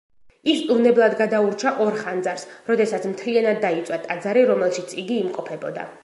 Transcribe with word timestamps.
ის 0.51 0.61
უვნებლად 0.75 1.15
გადაურჩა 1.17 1.73
ორ 1.83 1.99
ხანძარს, 2.05 2.45
როდესაც 2.71 3.05
მთლიანად 3.11 3.61
დაიწვა 3.67 3.99
ტაძარი, 4.07 4.47
რომელშიც 4.53 4.97
იგი 5.03 5.19
იმყოფებოდა. 5.27 5.87